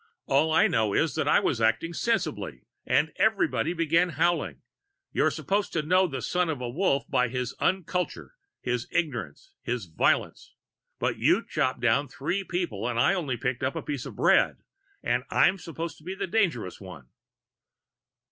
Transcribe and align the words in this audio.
All 0.25 0.51
I 0.51 0.65
know 0.65 0.95
is 0.95 1.13
that 1.13 1.27
I 1.27 1.39
was 1.39 1.61
acting 1.61 1.93
sensibly. 1.93 2.63
And 2.87 3.11
everybody 3.17 3.71
began 3.73 4.09
howling! 4.09 4.63
You're 5.13 5.29
supposed 5.29 5.73
to 5.73 5.83
know 5.83 6.11
a 6.15 6.23
Son 6.23 6.49
of 6.49 6.57
the 6.57 6.69
Wolf 6.71 7.07
by 7.07 7.27
his 7.27 7.53
unculture, 7.61 8.31
his 8.61 8.87
ignorance, 8.91 9.51
his 9.61 9.85
violence. 9.85 10.55
But 10.97 11.19
you 11.19 11.45
chopped 11.47 11.81
down 11.81 12.07
three 12.07 12.43
people 12.43 12.87
and 12.89 12.99
I 12.99 13.13
only 13.13 13.37
picked 13.37 13.61
up 13.61 13.75
a 13.75 13.83
piece 13.83 14.07
of 14.07 14.15
bread! 14.15 14.63
And 15.03 15.23
I'm 15.29 15.59
supposed 15.59 15.99
to 15.99 16.03
be 16.03 16.15
the 16.15 16.25
dangerous 16.25 16.81
one!" 16.81 17.09